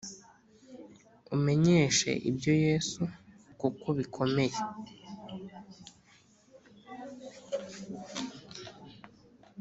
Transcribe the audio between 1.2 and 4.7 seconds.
Umenyeshe ibyo yesu kuko bikomeye